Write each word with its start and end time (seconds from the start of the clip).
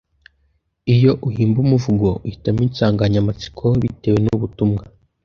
Iyo 0.95 1.11
uhimba 1.27 1.57
umuvugo, 1.65 2.07
uhitamo 2.25 2.59
insanganyamatsiko 2.67 3.65
bitewe 3.81 4.17
n’ubutumwa 4.21 4.83